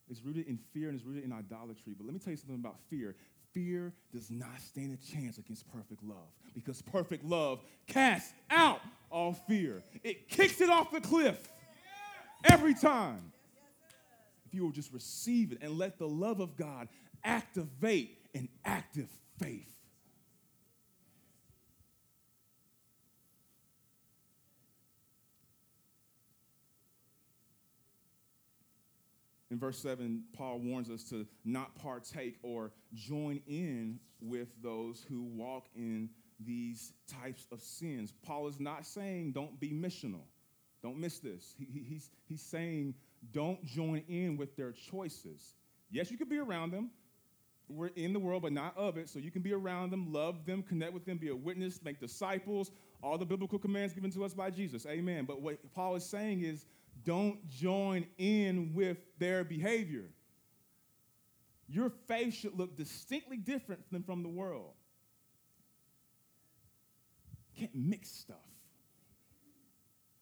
[0.08, 1.94] It's rooted in fear and it's rooted in idolatry.
[1.96, 3.16] But let me tell you something about fear.
[3.52, 9.32] Fear does not stand a chance against perfect love because perfect love casts out all
[9.32, 9.82] fear.
[10.02, 11.48] It kicks it off the cliff
[12.44, 13.32] every time.
[14.46, 16.88] If you will just receive it and let the love of God
[17.24, 19.68] activate an active faith.
[29.52, 35.24] In verse 7, Paul warns us to not partake or join in with those who
[35.24, 36.08] walk in
[36.40, 38.14] these types of sins.
[38.24, 40.22] Paul is not saying don't be missional.
[40.82, 41.54] Don't miss this.
[41.58, 42.94] He, he, he's, he's saying
[43.30, 45.54] don't join in with their choices.
[45.90, 46.90] Yes, you could be around them.
[47.72, 49.08] We're in the world, but not of it.
[49.08, 52.00] So you can be around them, love them, connect with them, be a witness, make
[52.00, 52.70] disciples,
[53.02, 54.86] all the biblical commands given to us by Jesus.
[54.86, 55.24] Amen.
[55.24, 56.66] But what Paul is saying is
[57.04, 60.04] don't join in with their behavior.
[61.68, 64.72] Your faith should look distinctly different than from the world.
[67.58, 68.36] Can't mix stuff.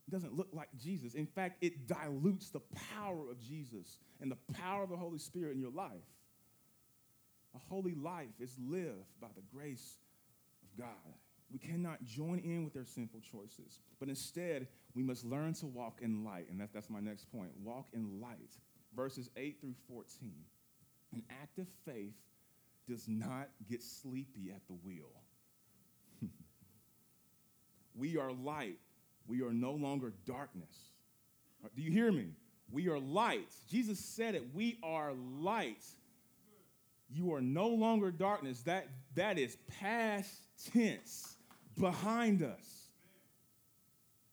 [0.06, 1.14] It doesn't look like Jesus.
[1.14, 2.60] In fact, it dilutes the
[2.94, 5.90] power of Jesus and the power of the Holy Spirit in your life.
[7.54, 9.98] A holy life is lived by the grace
[10.62, 11.14] of God.
[11.52, 15.98] We cannot join in with their sinful choices, but instead, we must learn to walk
[16.00, 16.46] in light.
[16.48, 18.56] And that, that's my next point walk in light.
[18.94, 20.32] Verses 8 through 14.
[21.12, 22.14] An active faith
[22.88, 25.10] does not get sleepy at the wheel.
[27.96, 28.78] we are light,
[29.26, 30.90] we are no longer darkness.
[31.76, 32.28] Do you hear me?
[32.72, 33.48] We are light.
[33.68, 34.54] Jesus said it.
[34.54, 35.84] We are light.
[37.12, 38.62] You are no longer darkness.
[38.62, 40.32] That, that is past
[40.72, 41.36] tense
[41.78, 42.88] behind us.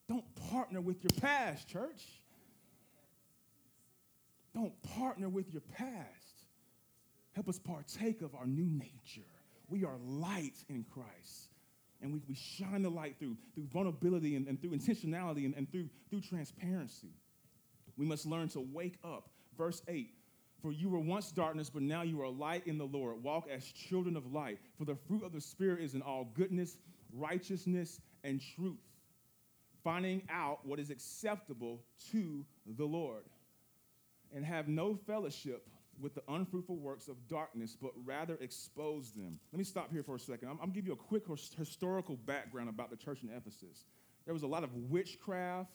[0.07, 2.03] Don't partner with your past, church.
[4.53, 5.97] Don't partner with your past.
[7.33, 9.27] Help us partake of our new nature.
[9.69, 11.49] We are light in Christ.
[12.01, 15.69] And we, we shine the light through, through vulnerability and, and through intentionality and, and
[15.71, 17.13] through, through transparency.
[17.97, 19.29] We must learn to wake up.
[19.57, 20.09] Verse 8
[20.61, 23.21] For you were once darkness, but now you are light in the Lord.
[23.21, 24.59] Walk as children of light.
[24.77, 26.77] For the fruit of the Spirit is in all goodness,
[27.13, 28.79] righteousness, and truth,
[29.83, 32.43] finding out what is acceptable to
[32.77, 33.23] the Lord.
[34.35, 35.67] And have no fellowship
[35.99, 39.39] with the unfruitful works of darkness, but rather expose them.
[39.51, 40.49] Let me stop here for a second.
[40.49, 41.23] I'm, going to give you a quick
[41.57, 43.85] historical background about the church in Ephesus.
[44.25, 45.71] There was a lot of witchcraft,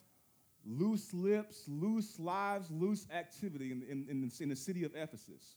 [0.65, 5.55] loose lips, loose lives, loose activity in, in, in, the, in the city of Ephesus.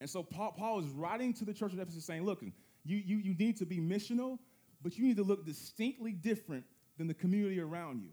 [0.00, 2.52] And so Paul, Paul is writing to the church of Ephesus saying, look, you,
[2.96, 4.38] you, you need to be missional,
[4.82, 6.64] but you need to look distinctly different
[6.96, 8.10] than the community around you.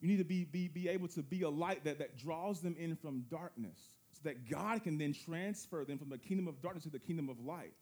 [0.00, 2.76] You need to be, be, be able to be a light that, that draws them
[2.78, 3.78] in from darkness
[4.12, 7.28] so that God can then transfer them from the kingdom of darkness to the kingdom
[7.28, 7.72] of light.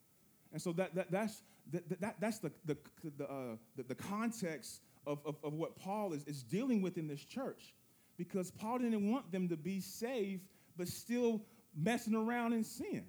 [0.53, 2.77] And so that, that, that's, that, that, that's the, the,
[3.17, 7.07] the, uh, the, the, context of, of, of what Paul is, is dealing with in
[7.07, 7.75] this church.
[8.17, 10.43] Because Paul didn't want them to be saved,
[10.77, 11.43] but still
[11.75, 13.05] messing around in sin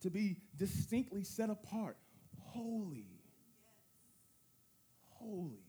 [0.00, 1.96] to be distinctly set apart,
[2.38, 3.06] holy.
[5.10, 5.64] Holy.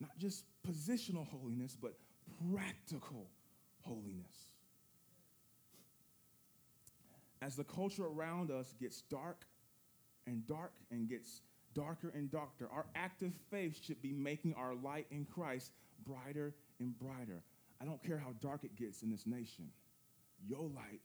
[0.00, 1.94] Not just positional holiness, but
[2.52, 3.28] practical
[3.82, 4.46] holiness.
[7.40, 9.46] As the culture around us gets dark
[10.26, 11.42] and dark and gets
[11.78, 15.70] darker and darker, our active faith should be making our light in Christ
[16.04, 17.42] brighter and brighter.
[17.80, 19.68] I don't care how dark it gets in this nation.
[20.48, 21.00] Your light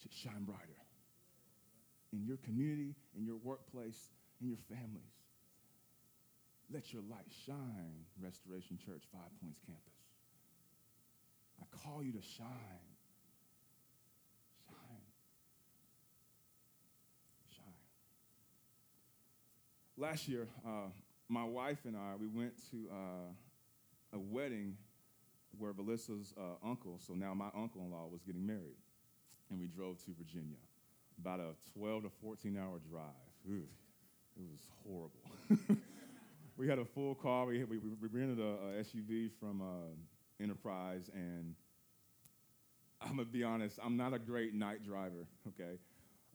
[0.00, 0.84] should shine brighter
[2.14, 4.08] in your community, in your workplace,
[4.40, 5.12] in your families.
[6.72, 9.92] Let your light shine, Restoration Church, Five Points Campus.
[11.60, 12.48] I call you to shine.
[14.68, 15.06] Shine.
[17.56, 17.74] Shine.
[19.96, 20.88] Last year, uh,
[21.28, 24.76] my wife and I, we went to uh, a wedding
[25.58, 28.76] where Melissa's uh, uncle, so now my uncle-in-law, was getting married.
[29.50, 30.56] And we drove to Virginia,
[31.18, 33.04] about a 12 to 14 hour drive.
[33.48, 33.68] Ooh,
[34.36, 35.80] it was horrible.
[36.56, 37.46] we had a full car.
[37.46, 41.54] We, we, we rented a, a SUV from uh, Enterprise, and
[43.00, 45.78] I'm gonna be honest, I'm not a great night driver, okay?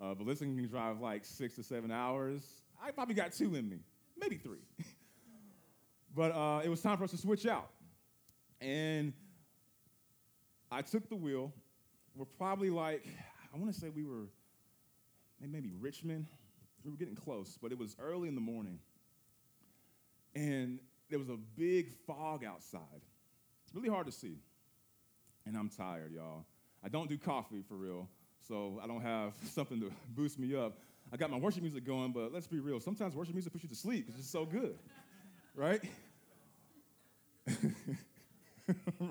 [0.01, 2.41] Uh, but listening can drive like six to seven hours.
[2.81, 3.79] I probably got two in me,
[4.17, 4.63] maybe three.
[6.15, 7.69] but uh, it was time for us to switch out.
[8.61, 9.13] And
[10.71, 11.51] I took the wheel.
[12.15, 13.05] We're probably like,
[13.53, 14.27] I wanna say we were
[15.41, 16.27] maybe Richmond.
[16.83, 18.79] We were getting close, but it was early in the morning.
[20.35, 23.01] And there was a big fog outside.
[23.65, 24.37] It's really hard to see.
[25.45, 26.45] And I'm tired, y'all.
[26.83, 28.07] I don't do coffee for real,
[28.47, 30.77] so I don't have something to boost me up.
[31.11, 32.79] I got my worship music going, but let's be real.
[32.79, 34.77] Sometimes worship music puts you to sleep because it's so good,
[35.55, 35.81] right?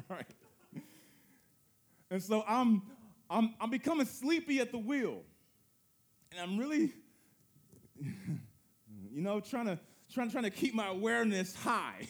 [0.09, 0.27] right.
[2.11, 2.83] And so I'm,
[3.29, 5.23] I'm, I'm becoming sleepy at the wheel.
[6.33, 6.93] And I'm really,
[8.01, 9.79] you know, trying to,
[10.12, 12.07] trying, trying to keep my awareness high.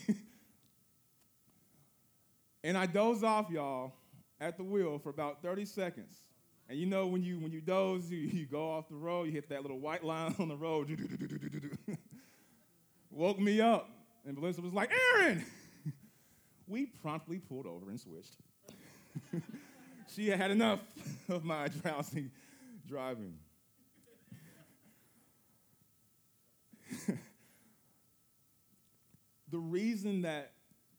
[2.62, 3.94] and I doze off, y'all,
[4.40, 6.14] at the wheel for about 30 seconds.
[6.68, 9.32] And you know when you when you doze, you, you go off the road, you
[9.32, 10.88] hit that little white line on the road.
[13.10, 13.88] Woke me up.
[14.26, 15.44] And Melissa was like, Aaron!
[16.68, 18.36] we promptly pulled over and switched.
[20.14, 20.80] she had had enough
[21.30, 22.30] of my drowsy
[22.86, 23.34] driving.
[29.50, 30.52] the reason that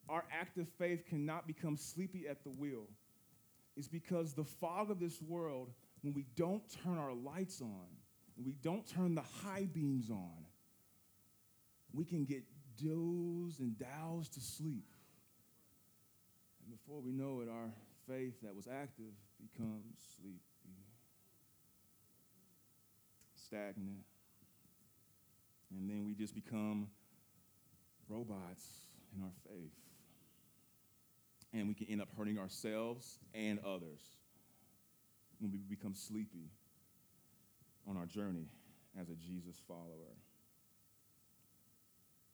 [0.08, 2.88] our active faith cannot become sleepy at the wheel
[3.80, 7.88] is because the fog of this world, when we don't turn our lights on,
[8.44, 10.46] we don't turn the high beams on,
[11.94, 12.44] we can get
[12.78, 14.86] dozed and doused to sleep.
[16.62, 17.72] And before we know it, our
[18.06, 20.40] faith that was active becomes sleepy,
[23.36, 24.04] stagnant,
[25.72, 26.90] and then we just become
[28.10, 28.66] robots
[29.16, 29.89] in our faith
[31.54, 34.02] and we can end up hurting ourselves and others
[35.40, 36.52] when we become sleepy
[37.88, 38.48] on our journey
[39.00, 40.16] as a Jesus follower.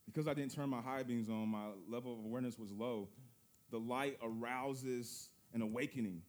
[0.06, 3.08] Because I didn't turn my high beams on, my level of awareness was low.
[3.70, 6.22] The light arouses an awakening,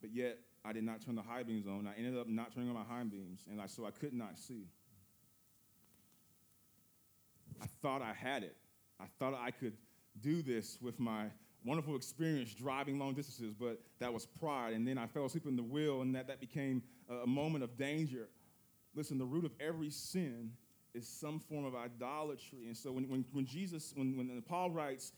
[0.00, 1.86] but yet I did not turn the high beams on.
[1.86, 4.38] I ended up not turning on my high beams, and I, so I could not
[4.38, 4.66] see.
[7.60, 8.56] I thought I had it.
[9.00, 9.74] I thought I could
[10.20, 11.26] do this with my
[11.64, 14.74] wonderful experience driving long distances, but that was pride.
[14.74, 17.76] And then I fell asleep in the wheel, and that, that became a, moment of
[17.76, 18.28] danger.
[18.94, 20.52] Listen, the root of every sin
[20.94, 22.66] is some form of idolatry.
[22.66, 25.12] And so when, when, when Jesus, when, when Paul writes,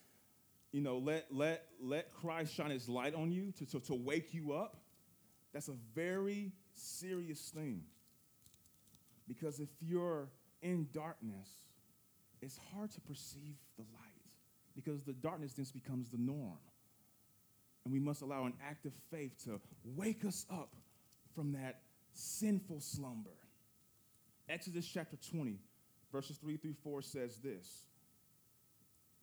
[0.72, 4.34] you know, let, let, let Christ shine his light on you to, to, to wake
[4.34, 4.76] you up,
[5.52, 7.82] that's a very serious thing.
[9.26, 10.28] Because if you're
[10.62, 11.48] in darkness,
[12.42, 14.03] it's hard to perceive the light
[14.74, 16.58] because the darkness then becomes the norm.
[17.84, 20.74] And we must allow an act of faith to wake us up
[21.34, 21.82] from that
[22.12, 23.30] sinful slumber.
[24.48, 25.58] Exodus chapter 20,
[26.12, 27.84] verses 3 through 4 says this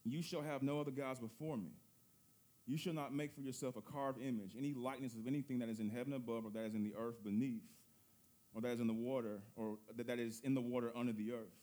[0.03, 1.71] You shall have no other gods before me.
[2.67, 5.79] You shall not make for yourself a carved image, any likeness of anything that is
[5.79, 7.63] in heaven above, or that is in the earth beneath,
[8.53, 11.55] or that is in the water, or that is in the water under the earth.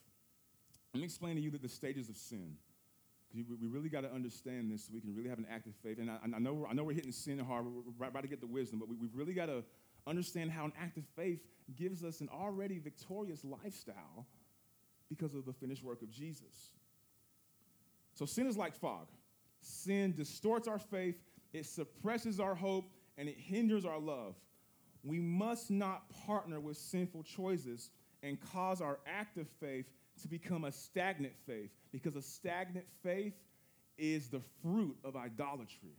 [0.92, 2.56] Let me explain to you that the stages of sin.
[3.34, 5.98] We really got to understand this so we can really have an active faith.
[5.98, 8.40] And I, I know, we're, I know we're hitting sin hard, we're about to get
[8.40, 9.62] the wisdom, but we, we've really got to
[10.06, 11.40] understand how an active faith
[11.76, 14.26] gives us an already victorious lifestyle
[15.08, 16.72] because of the finished work of Jesus.
[18.14, 19.08] So sin is like fog.
[19.60, 21.16] Sin distorts our faith,
[21.52, 24.34] it suppresses our hope, and it hinders our love.
[25.04, 27.90] We must not partner with sinful choices
[28.22, 29.86] and cause our active faith
[30.18, 33.34] to become a stagnant faith because a stagnant faith
[33.96, 35.96] is the fruit of idolatry.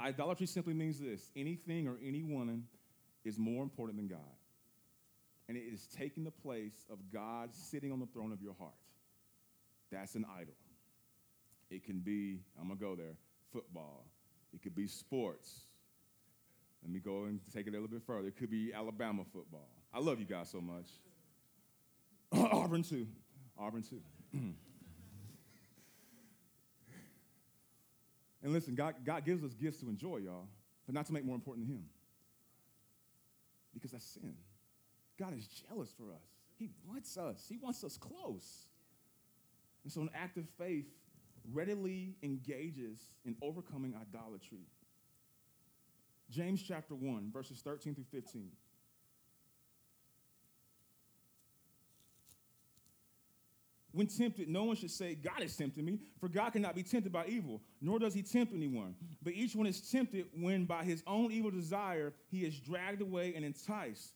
[0.00, 2.64] Idolatry simply means this anything or anyone
[3.24, 4.18] is more important than God.
[5.48, 8.72] And it is taking the place of God sitting on the throne of your heart.
[9.90, 10.54] That's an idol.
[11.70, 13.14] It can be, I'm going to go there,
[13.52, 14.06] football.
[14.54, 15.60] It could be sports.
[16.82, 18.28] Let me go and take it a little bit further.
[18.28, 19.68] It could be Alabama football.
[19.92, 20.86] I love you guys so much.
[22.52, 23.06] Auburn too.
[23.58, 24.00] Auburn too.
[28.42, 30.48] and listen, God, God gives us gifts to enjoy, y'all,
[30.86, 31.84] but not to make more important than Him.
[33.74, 34.34] Because that's sin.
[35.18, 36.22] God is jealous for us.
[36.58, 37.46] He wants us.
[37.48, 38.66] He wants us close.
[39.84, 40.86] And so an act of faith
[41.52, 44.66] readily engages in overcoming idolatry.
[46.30, 48.48] James chapter 1, verses 13 through 15.
[53.92, 57.12] When tempted, no one should say, God is tempting me, for God cannot be tempted
[57.12, 58.94] by evil, nor does he tempt anyone.
[59.22, 63.34] But each one is tempted when by his own evil desire he is dragged away
[63.34, 64.14] and enticed.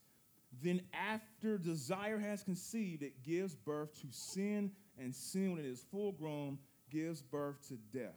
[0.63, 5.85] Then, after desire has conceived, it gives birth to sin, and sin, when it is
[5.91, 6.59] full grown,
[6.91, 8.15] gives birth to death.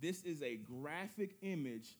[0.00, 1.98] This is a graphic image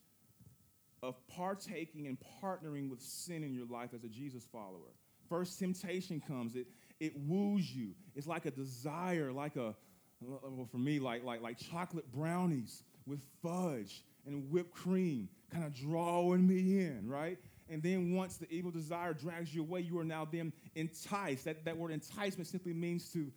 [1.03, 4.95] of partaking and partnering with sin in your life as a Jesus follower.
[5.29, 6.67] First temptation comes, it,
[7.01, 7.91] it woos you.
[8.15, 9.75] It's like a desire, like a,
[10.21, 15.75] well, for me, like, like, like chocolate brownies with fudge and whipped cream, kind of
[15.75, 17.39] drawing me in, right?
[17.69, 21.45] And then once the evil desire drags you away, you are now then enticed.
[21.45, 23.31] That, that word enticement simply means to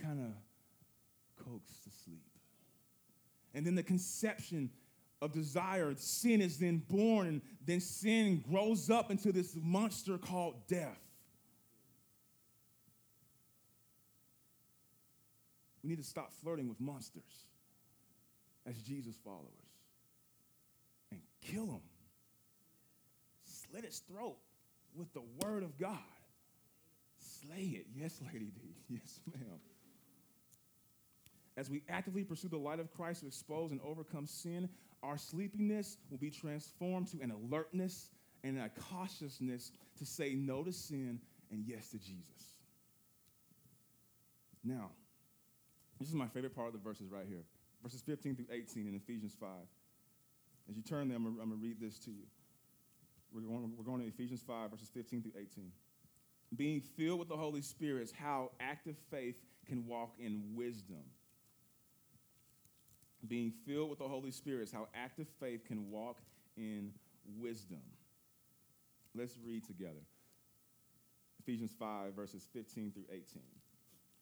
[0.00, 2.22] kind of coax to sleep.
[3.54, 4.70] And then the conception
[5.22, 10.66] of desire, sin is then born, and then sin grows up into this monster called
[10.66, 10.98] death.
[15.84, 17.44] We need to stop flirting with monsters
[18.66, 19.44] as Jesus followers
[21.10, 21.82] and kill them.
[23.44, 24.38] Slit its throat
[24.96, 25.98] with the word of God.
[27.18, 27.86] Slay it.
[27.94, 28.60] Yes, Lady D.
[28.88, 29.60] Yes, ma'am.
[31.56, 34.68] As we actively pursue the light of Christ to expose and overcome sin,
[35.02, 38.10] our sleepiness will be transformed to an alertness
[38.42, 41.20] and a cautiousness to say no to sin
[41.50, 42.54] and yes to Jesus.
[44.64, 44.90] Now,
[46.04, 47.44] this is my favorite part of the verses right here.
[47.82, 49.48] Verses 15 through 18 in Ephesians 5.
[50.68, 52.24] As you turn there, I'm going to read this to you.
[53.32, 55.72] We're going, we're going to Ephesians 5, verses 15 through 18.
[56.54, 61.04] Being filled with the Holy Spirit is how active faith can walk in wisdom.
[63.26, 66.18] Being filled with the Holy Spirit is how active faith can walk
[66.58, 66.90] in
[67.38, 67.80] wisdom.
[69.14, 70.04] Let's read together.
[71.40, 73.40] Ephesians 5, verses 15 through 18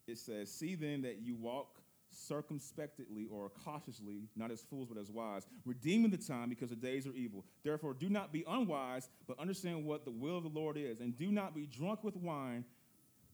[0.06, 1.82] it says, See then that you walk
[2.12, 7.06] circumspectly or cautiously, not as fools but as wise, redeeming the time because the days
[7.06, 7.44] are evil.
[7.62, 11.16] Therefore, do not be unwise, but understand what the will of the Lord is, and
[11.16, 12.64] do not be drunk with wine,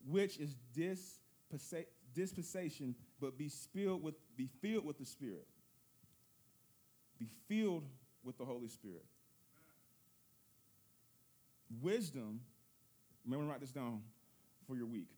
[0.07, 0.55] which is
[2.13, 5.47] dispensation, but be filled with be filled with the Spirit.
[7.19, 7.83] Be filled
[8.23, 9.03] with the Holy Spirit.
[11.81, 12.39] Wisdom,
[13.25, 14.01] remember write this down
[14.65, 15.09] for your week.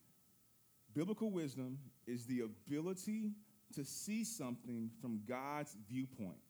[0.93, 3.31] Biblical wisdom is the ability
[3.75, 6.41] to see something from God's viewpoint,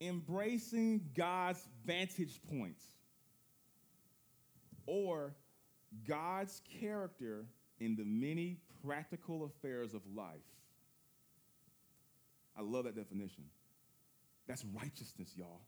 [0.00, 2.82] embracing God's vantage point,
[4.86, 5.34] or
[6.08, 7.46] God's character
[7.78, 10.40] in the many practical affairs of life.
[12.58, 13.44] I love that definition.
[14.48, 15.60] That's righteousness, y'all.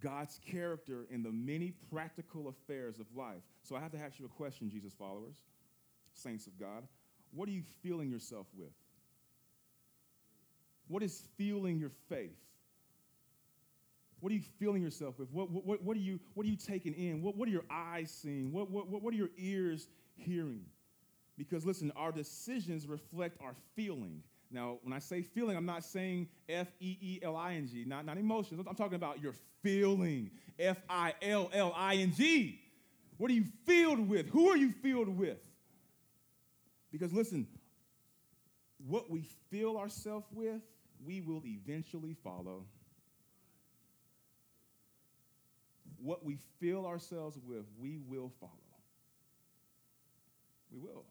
[0.00, 3.42] God's character in the many practical affairs of life.
[3.62, 5.36] So I have to ask you a question, Jesus followers
[6.20, 6.84] saints of God,
[7.32, 8.72] what are you feeling yourself with?
[10.88, 12.36] What is fueling your faith?
[14.20, 15.30] What are you feeling yourself with?
[15.30, 17.22] What, what, what, are, you, what are you taking in?
[17.22, 18.52] What, what are your eyes seeing?
[18.52, 20.64] What, what, what are your ears hearing?
[21.38, 24.22] Because listen, our decisions reflect our feeling.
[24.50, 27.84] Now, when I say feeling, I'm not saying F E E L I N G,
[27.86, 28.62] not, not emotions.
[28.68, 30.30] I'm talking about your feeling.
[30.58, 32.60] F I L L I N G.
[33.16, 34.28] What are you filled with?
[34.30, 35.38] Who are you filled with?
[36.90, 37.46] Because listen,
[38.86, 40.60] what we fill ourselves with,
[41.04, 42.64] we will eventually follow.
[46.02, 48.52] What we fill ourselves with, we will follow.
[50.72, 51.04] We will.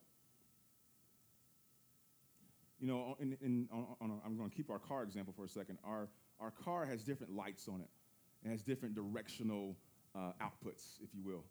[2.79, 5.43] You know, in, in, on, on a, I'm going to keep our car example for
[5.45, 5.77] a second.
[5.83, 6.07] Our,
[6.39, 7.89] our car has different lights on it.
[8.45, 9.75] It has different directional
[10.15, 11.43] uh, outputs, if you will.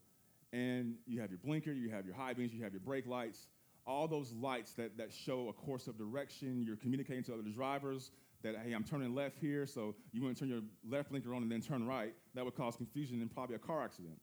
[0.52, 3.46] And you have your blinker, you have your high beams, you have your brake lights
[3.89, 6.62] all those lights that, that show a course of direction.
[6.62, 8.11] You're communicating to other drivers
[8.43, 11.43] that, hey, I'm turning left here, so you want to turn your left blinker on
[11.43, 12.14] and then turn right.
[12.34, 14.18] That would cause confusion and probably a car accident.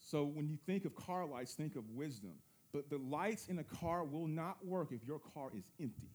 [0.00, 2.32] So when you think of car lights, think of wisdom.
[2.72, 6.10] But the lights in a car will not work if your car is empty.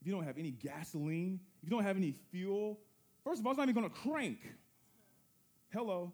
[0.00, 2.78] If you don't have any gasoline, if you don't have any fuel,
[3.24, 4.38] first of all, it's not even going to crank.
[5.72, 6.12] Hello.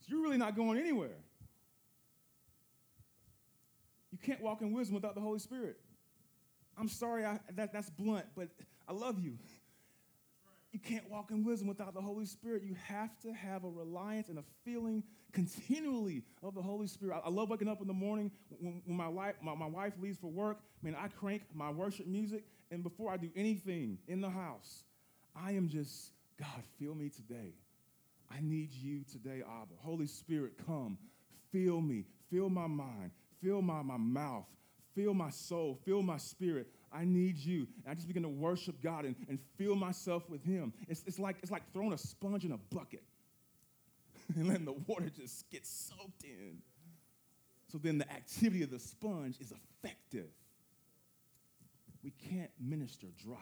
[0.00, 1.16] So you're really not going anywhere.
[4.10, 5.76] You can't walk in wisdom without the Holy Spirit.
[6.78, 8.48] I'm sorry I, that, that's blunt, but
[8.88, 9.38] I love you.
[10.72, 12.62] You can't walk in wisdom without the Holy Spirit.
[12.62, 15.02] You have to have a reliance and a feeling
[15.32, 17.20] continually of the Holy Spirit.
[17.24, 18.30] I, I love waking up in the morning
[18.60, 20.58] when, when my, wife, my, my wife leaves for work.
[20.82, 24.84] Man, I crank my worship music, and before I do anything in the house,
[25.34, 27.54] I am just, God, fill me today.
[28.30, 29.74] I need you today, Abba.
[29.78, 30.98] Holy Spirit, come.
[31.50, 32.04] Fill me.
[32.30, 33.10] Fill my mind.
[33.42, 34.46] Fill my, my mouth.
[34.94, 35.78] Fill my soul.
[35.84, 36.68] Fill my spirit.
[36.92, 37.66] I need you.
[37.84, 40.72] And I just begin to worship God and, and fill myself with Him.
[40.88, 43.02] It's, it's, like, it's like throwing a sponge in a bucket
[44.34, 46.58] and letting the water just get soaked in.
[47.70, 50.30] So then the activity of the sponge is effective.
[52.02, 53.36] We can't minister dry.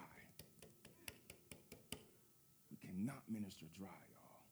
[2.70, 4.42] We cannot minister dry, y'all.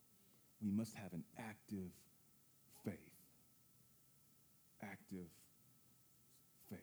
[0.62, 1.90] We must have an active.
[5.04, 5.26] Active
[6.70, 6.78] faith.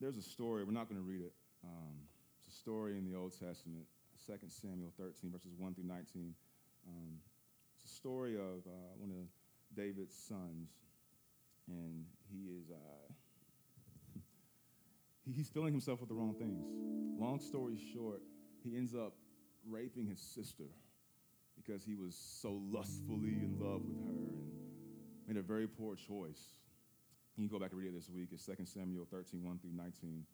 [0.00, 1.32] There's a story, we're not going to read it.
[1.64, 1.94] Um,
[2.38, 3.84] it's a story in the Old Testament,
[4.26, 6.34] 2 Samuel 13, verses 1 through 19.
[6.88, 7.18] Um,
[7.76, 9.26] it's a story of uh, one of
[9.76, 10.70] David's sons,
[11.68, 14.20] and he is uh,
[15.34, 16.64] he's filling himself with the wrong things.
[17.20, 18.20] Long story short,
[18.64, 19.12] he ends up
[19.68, 20.64] raping his sister
[21.54, 24.22] because he was so lustfully in love with her
[25.28, 26.54] and made a very poor choice.
[27.36, 28.28] You can go back and read it this week.
[28.32, 30.24] It's 2 Samuel 13, 1 through 19.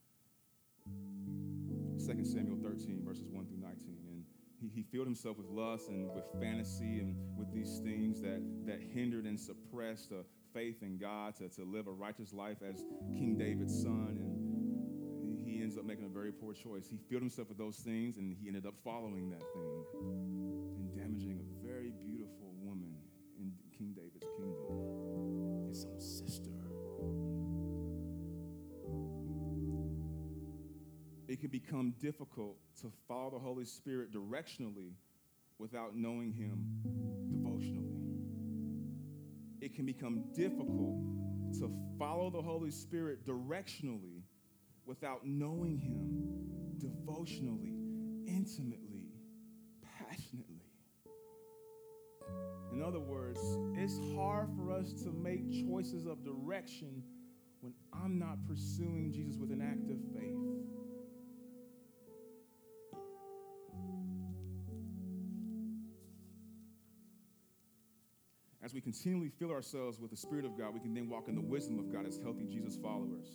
[1.98, 3.76] 2 Samuel 13, verses 1 through 19.
[4.08, 4.24] And
[4.60, 8.80] he, he filled himself with lust and with fantasy and with these things that, that
[8.80, 13.36] hindered and suppressed a faith in God to, to live a righteous life as King
[13.38, 14.18] David's son.
[14.20, 14.29] And
[15.70, 16.88] ends up making a very poor choice.
[16.90, 21.38] He filled himself with those things and he ended up following that thing and damaging
[21.38, 22.96] a very beautiful woman
[23.38, 26.50] in King David's kingdom, his own sister.
[31.28, 34.94] it can become difficult to follow the Holy Spirit directionally
[35.58, 36.66] without knowing Him
[37.30, 37.86] devotionally.
[39.60, 40.96] It can become difficult
[41.60, 44.19] to follow the Holy Spirit directionally
[44.90, 46.20] without knowing Him
[46.78, 47.76] devotionally,
[48.26, 49.06] intimately,
[49.98, 50.64] passionately.
[52.72, 53.38] In other words,
[53.76, 57.04] it's hard for us to make choices of direction
[57.60, 60.36] when I'm not pursuing Jesus with an act of faith.
[68.62, 71.34] as we continually fill ourselves with the Spirit of God, we can then walk in
[71.34, 73.26] the wisdom of God as healthy Jesus followers.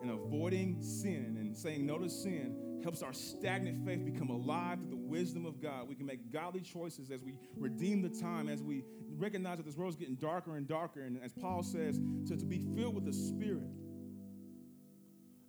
[0.00, 4.86] And avoiding sin and saying no to sin helps our stagnant faith become alive to
[4.86, 5.88] the wisdom of God.
[5.88, 8.84] We can make godly choices as we redeem the time, as we
[9.16, 11.02] recognize that this world is getting darker and darker.
[11.02, 13.68] And as Paul says, to, to be filled with the Spirit.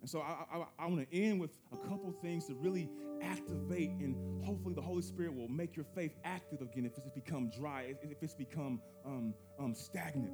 [0.00, 2.90] And so I, I, I want to end with a couple things to really
[3.22, 7.50] activate, and hopefully the Holy Spirit will make your faith active again if it's become
[7.50, 10.32] dry, if it's become um, um, stagnant.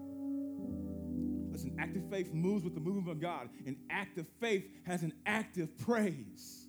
[1.66, 5.76] Listen, active faith moves with the movement of God, and active faith has an active
[5.78, 6.68] praise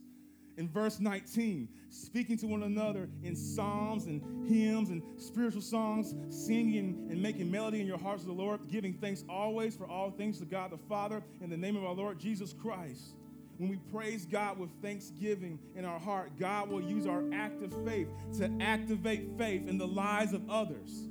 [0.58, 7.08] in verse 19, speaking to one another in psalms and hymns and spiritual songs, singing
[7.12, 10.40] and making melody in your hearts to the Lord, giving thanks always for all things
[10.40, 13.16] to God the Father in the name of our Lord Jesus Christ.
[13.58, 18.08] When we praise God with thanksgiving in our heart, God will use our active faith
[18.38, 21.08] to activate faith in the lives of others.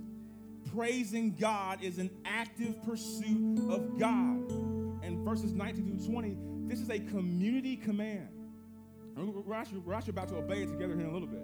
[0.77, 4.51] Praising God is an active pursuit of God.
[5.03, 8.29] And verses 19 through 20, this is a community command.
[9.17, 11.41] We're actually, we're actually about to obey it together here in a little bit.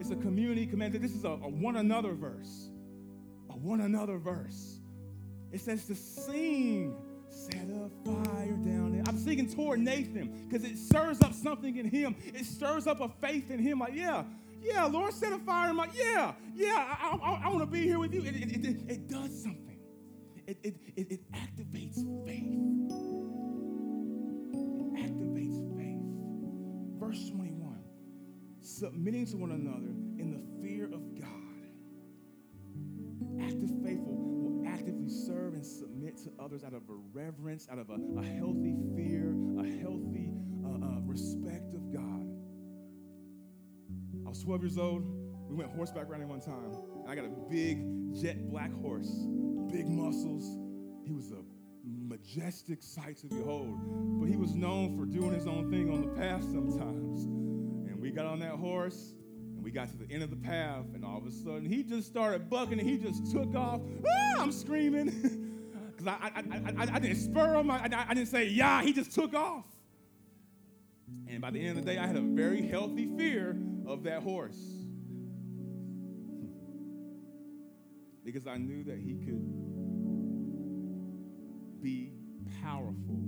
[0.00, 0.94] It's a community command.
[0.94, 2.70] This is a, a one another verse.
[3.50, 4.80] A one another verse.
[5.52, 6.96] It says to sing,
[7.28, 9.04] set a fire down there.
[9.06, 12.16] I'm singing toward Nathan because it stirs up something in him.
[12.24, 13.78] It stirs up a faith in him.
[13.78, 14.24] Like, yeah,
[14.60, 17.82] yeah, Lord, set a fire in my, yeah, yeah, I, I, I want to be
[17.82, 18.22] here with you.
[18.22, 19.78] It, it, it, it does something.
[20.46, 21.96] It, it, it, it activates
[22.26, 22.44] faith.
[24.52, 26.98] It activates faith.
[26.98, 27.78] verse 21
[28.60, 31.28] submitting to one another in the fear of God.
[33.42, 37.90] Active faithful will actively serve and submit to others out of a reverence, out of
[37.90, 40.32] a, a healthy fear, a healthy
[40.64, 42.29] uh, uh, respect of God.
[44.30, 45.02] I was 12 years old.
[45.48, 46.72] We went horseback riding one time.
[47.02, 47.82] And I got a big
[48.14, 49.10] jet black horse,
[49.72, 50.56] big muscles.
[51.04, 51.42] He was a
[51.84, 53.76] majestic sight to behold.
[54.20, 57.24] But he was known for doing his own thing on the path sometimes.
[57.24, 59.14] And we got on that horse
[59.56, 61.82] and we got to the end of the path, and all of a sudden he
[61.82, 63.80] just started bucking and he just took off.
[64.06, 65.06] Ah, I'm screaming.
[65.90, 67.68] because I, I, I, I, didn't spur him.
[67.68, 69.66] I, I, I didn't say, yeah, he just took off.
[71.26, 73.56] And by the end of the day, I had a very healthy fear
[73.90, 74.56] of that horse.
[78.24, 79.42] because I knew that he could
[81.82, 82.12] be
[82.62, 83.20] powerful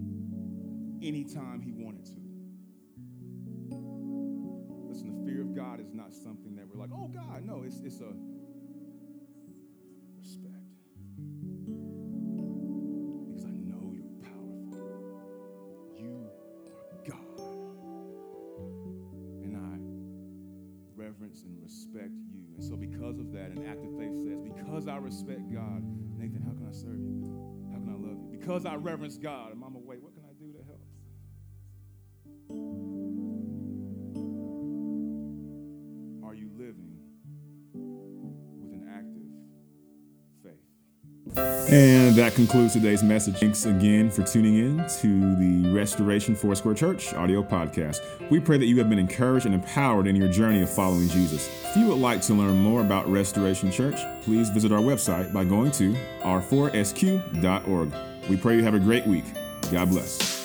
[1.02, 2.14] anytime he wanted to.
[4.88, 7.80] Listen, the fear of God is not something that we're like, oh God, no, it's,
[7.80, 8.14] it's a
[21.44, 22.42] and respect you.
[22.54, 25.82] And so, because of that, an act of faith says, Because I respect God,
[26.18, 27.34] Nathan, how can I serve you, man?
[27.72, 28.38] How can I love you?
[28.38, 29.71] Because I reverence God, Mama,
[42.12, 43.38] And that concludes today's message.
[43.38, 48.02] Thanks again for tuning in to the Restoration Foursquare Church audio podcast.
[48.28, 51.48] We pray that you have been encouraged and empowered in your journey of following Jesus.
[51.70, 55.44] If you would like to learn more about Restoration Church, please visit our website by
[55.44, 57.94] going to r4sq.org.
[58.28, 59.24] We pray you have a great week.
[59.70, 60.41] God bless.